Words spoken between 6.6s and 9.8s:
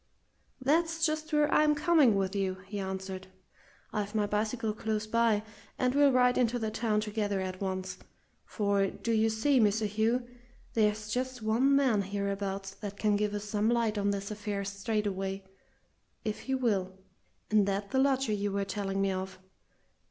town together at once. For, do you see,